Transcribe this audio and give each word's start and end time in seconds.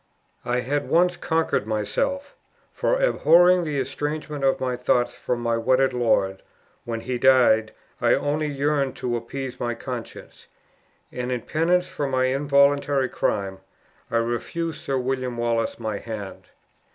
I 0.45 0.61
had 0.61 0.89
once 0.89 1.15
conquered 1.15 1.67
myself; 1.67 2.35
for 2.71 2.99
abhorring 2.99 3.63
the 3.63 3.79
estrangement 3.79 4.43
of 4.43 4.59
my 4.59 4.75
thoughts 4.75 5.13
from 5.13 5.39
my 5.41 5.57
wedded 5.57 5.93
lord, 5.93 6.41
when 6.85 7.01
he 7.01 7.19
died 7.19 7.71
I 8.01 8.15
only 8.15 8.47
yearned 8.47 8.95
to 8.95 9.15
appease 9.15 9.59
my 9.59 9.75
conscience; 9.75 10.47
and 11.11 11.31
in 11.31 11.41
penance 11.43 11.87
for 11.87 12.07
my 12.07 12.25
involuntary 12.33 13.09
crime, 13.09 13.59
I 14.09 14.17
refused 14.17 14.81
Sir 14.81 14.97
William 14.97 15.37
Wallace 15.37 15.77
my 15.79 15.99
hand. 15.99 16.47